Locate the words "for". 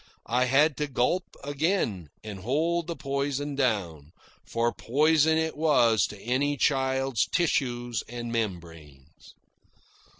4.43-4.73